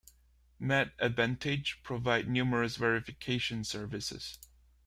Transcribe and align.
Med 0.57 0.93
Advantage 0.97 1.79
provide 1.83 2.27
numerous 2.27 2.75
verification 2.75 3.63
services. 3.63 4.39